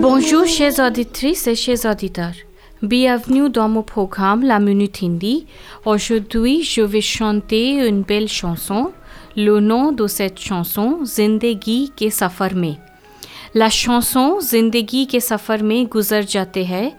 Bonjour 0.00 0.46
chers 0.46 0.78
auditrices 0.78 1.46
et 1.46 1.54
chers 1.54 1.84
auditeurs. 1.84 2.34
Bienvenue 2.82 3.50
dans 3.50 3.68
mon 3.68 3.82
programme 3.82 4.42
La 4.42 4.58
Minute 4.58 5.02
Hindi. 5.02 5.46
Aujourd'hui, 5.84 6.62
je 6.62 6.80
vais 6.80 7.00
chanter 7.02 7.86
une 7.86 8.02
belle 8.02 8.28
chanson. 8.28 8.92
Le 9.36 9.60
nom 9.60 9.92
de 9.92 10.06
cette 10.06 10.40
chanson, 10.40 11.04
Zindagi 11.04 11.92
ke 11.94 12.10
safar 12.10 12.54
mein. 12.54 12.76
La 13.54 13.68
chanson 13.68 14.40
Zindagi 14.40 15.06
ke 15.06 15.20
safar 15.20 15.62
mein 15.62 15.88
guzar 15.88 16.22
jate 16.22 16.64
hai 16.64 16.94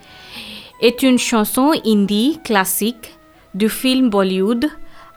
est 0.82 1.02
une 1.02 1.18
chanson 1.18 1.72
hindi 1.84 2.40
classique 2.44 3.18
du 3.54 3.70
film 3.70 4.10
Bollywood 4.10 4.70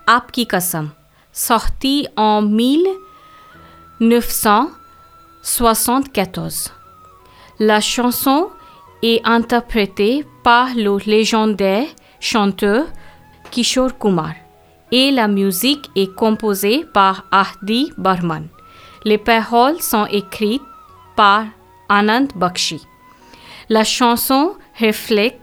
Aapki 0.06 0.46
Kasam, 0.46 0.90
sortie 1.32 2.06
en 2.16 2.42
1974. 4.04 6.72
La 7.58 7.80
chanson 7.80 8.50
est 9.02 9.20
interprétée 9.24 10.24
par 10.42 10.74
le 10.74 10.98
légendaire 11.06 11.86
chanteur 12.20 12.84
Kishore 13.50 13.98
Kumar 13.98 14.34
et 14.92 15.10
la 15.10 15.26
musique 15.28 15.90
est 15.96 16.14
composée 16.14 16.84
par 16.92 17.24
Ahdi 17.32 17.92
Barman. 17.96 18.48
Les 19.04 19.16
paroles 19.18 19.80
sont 19.80 20.04
écrites 20.06 20.60
par 21.16 21.46
Anand 21.88 22.28
Bakshi. 22.36 22.82
La 23.68 23.82
chanson 23.84 24.54
reflète 24.78 25.40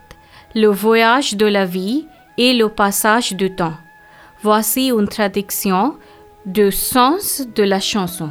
le 0.53 0.67
voyage 0.67 1.35
de 1.35 1.47
la 1.47 1.65
vie 1.65 2.05
et 2.37 2.53
le 2.53 2.69
passage 2.69 3.33
du 3.33 3.55
temps. 3.55 3.73
Voici 4.43 4.89
une 4.89 5.07
traduction 5.07 5.95
du 6.45 6.71
sens 6.71 7.41
de 7.55 7.63
la 7.63 7.79
chanson. 7.79 8.29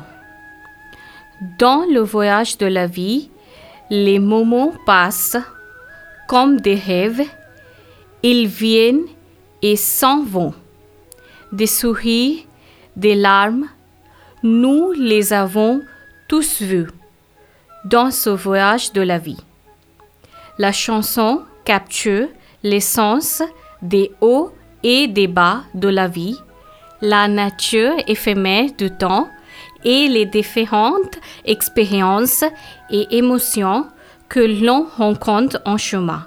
Dans 1.40 1.86
le 1.90 2.00
voyage 2.00 2.58
de 2.58 2.66
la 2.66 2.86
vie, 2.86 3.30
les 3.88 4.18
moments 4.18 4.74
passent 4.84 5.38
comme 6.28 6.60
des 6.60 6.74
rêves, 6.74 7.22
ils 8.22 8.46
viennent 8.46 9.06
et 9.62 9.76
s'en 9.76 10.22
vont. 10.22 10.52
Des 11.50 11.66
sourires, 11.66 12.44
des 12.94 13.14
larmes, 13.14 13.68
nous 14.42 14.92
les 14.92 15.32
avons 15.32 15.80
tous 16.28 16.60
vus 16.60 16.88
dans 17.86 18.10
ce 18.10 18.28
voyage 18.28 18.92
de 18.92 19.00
la 19.00 19.16
vie. 19.16 19.42
La 20.58 20.72
chanson 20.72 21.42
capture 21.64 22.28
l'essence 22.62 23.42
des 23.80 24.12
hauts 24.20 24.52
et 24.82 25.08
des 25.08 25.26
bas 25.26 25.62
de 25.72 25.88
la 25.88 26.06
vie, 26.06 26.38
la 27.00 27.28
nature 27.28 27.94
éphémère 28.06 28.70
du 28.76 28.90
temps 28.90 29.28
et 29.84 30.08
les 30.08 30.26
différentes 30.26 31.18
expériences 31.44 32.44
et 32.90 33.16
émotions 33.16 33.86
que 34.28 34.40
l'on 34.40 34.86
rencontre 34.96 35.60
en 35.64 35.76
chemin. 35.76 36.24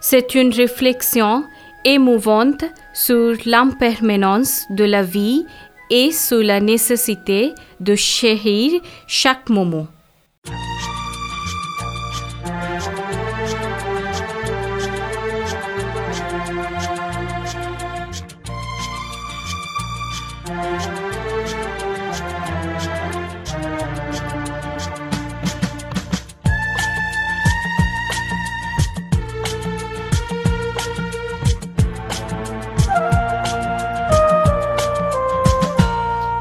C'est 0.00 0.34
une 0.34 0.52
réflexion 0.52 1.44
émouvante 1.84 2.64
sur 2.94 3.34
l'impermanence 3.44 4.64
de 4.70 4.84
la 4.84 5.02
vie 5.02 5.44
et 5.90 6.12
sur 6.12 6.42
la 6.42 6.60
nécessité 6.60 7.54
de 7.80 7.94
chérir 7.94 8.80
chaque 9.06 9.48
moment. 9.48 9.86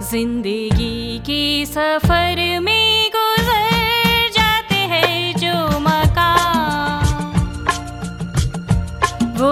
ज़िंदगी 0.09 1.19
के 1.27 1.65
सफ़र 1.65 2.37
में 2.63 3.09
गुजर 3.15 4.29
जाते 4.35 4.75
हैं 4.91 5.33
जो 5.37 5.79
मकाम 5.79 7.33
वो 9.39 9.51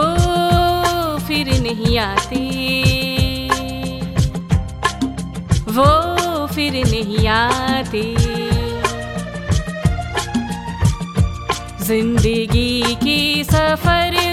फिर 1.28 1.50
नहीं 1.64 1.98
आते। 2.00 2.44
वो 5.76 6.48
फिर 6.54 6.82
नहीं 6.86 7.28
आते। 7.28 8.06
ज़िंदगी 11.86 12.96
के 13.04 13.44
सफ़र 13.44 14.25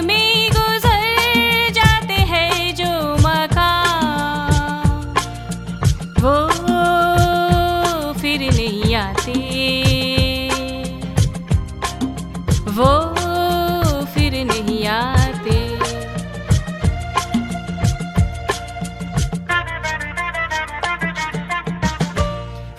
वो 12.76 12.90
फिर 14.14 14.34
नहीं 14.46 14.86
आते। 14.88 15.58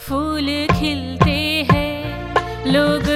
फूल 0.05 0.47
खिलते 0.79 1.37
हैं 1.71 2.73
लोग 2.73 3.12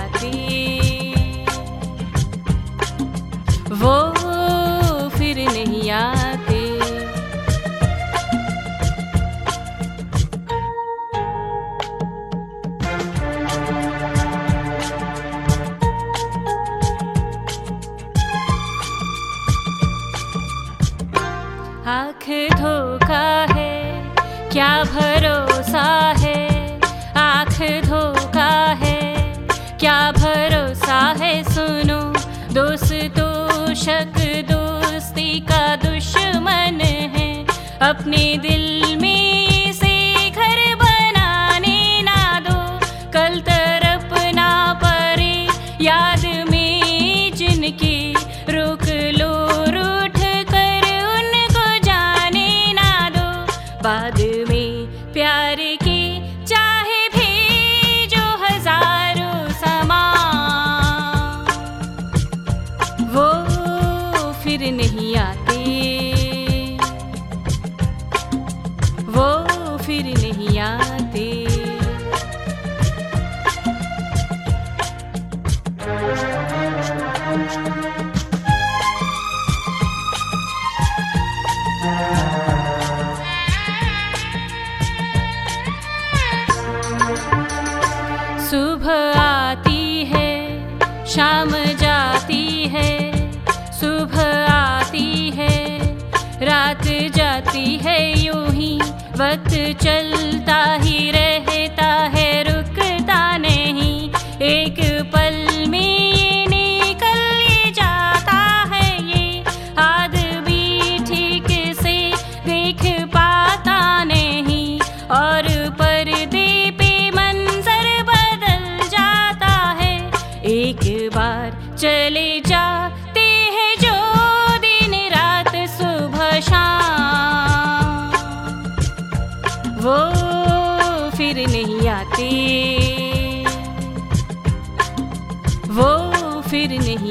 आते 0.00 0.30
वो 3.80 3.96
फिर 5.16 5.36
नहीं 5.48 5.90
आते। 5.90 6.58
आँख 21.90 22.24
धोखा 22.60 23.28
है 23.52 23.74
क्या 24.52 24.72
भरोसा 24.84 25.86
है 26.18 26.19
दोस्तों 32.54 33.74
शक 33.74 34.16
दोस्ती 34.50 35.40
का 35.40 35.64
दुश्मन 35.76 36.80
है। 37.14 37.46
अपने 37.82 38.22
दिल 38.42 38.59
वो 63.12 63.28
फिर 64.42 64.60
नहीं 64.72 65.16
आते। 65.16 65.58
वो 69.14 69.28
फिर 69.78 70.04
नहीं 70.18 70.58
आते। 70.60 71.28
सुबह 88.50 89.20
आती 89.20 90.04
है 90.04 90.30
शाम 91.06 91.54
जाती 97.50 97.76
है 97.84 97.98
यूँ 98.24 98.46
ही 98.54 98.76
वक्त 99.18 99.50
चलता 99.82 100.58
ही 100.82 101.10
रहता 101.10 101.39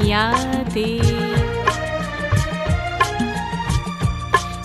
फिर 0.10 1.04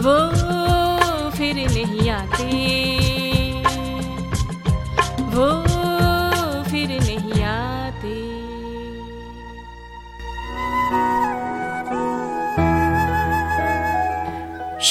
वो 0.00 0.16
फिर 1.30 1.54
नहीं 1.54 2.10
आते। 2.10 2.48
वो 5.36 5.48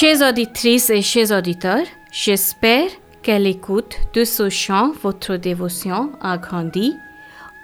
Chers 0.00 0.22
auditrices 0.22 0.90
et 0.90 1.02
chers 1.02 1.36
auditeurs, 1.36 1.84
j'espère 2.12 2.88
qu'à 3.20 3.40
l'écoute 3.40 3.96
de 4.14 4.22
ce 4.22 4.48
chant, 4.48 4.92
votre 5.02 5.34
dévotion 5.34 6.12
a 6.20 6.38
grandi. 6.38 6.94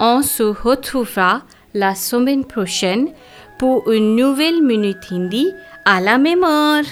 On 0.00 0.20
se 0.20 0.42
retrouvera 0.42 1.44
la 1.74 1.94
semaine 1.94 2.44
prochaine 2.44 3.10
pour 3.56 3.88
une 3.88 4.16
nouvelle 4.16 4.64
minute 4.64 5.12
hindi 5.12 5.46
à 5.84 6.00
la 6.00 6.18
mémoire. 6.18 6.82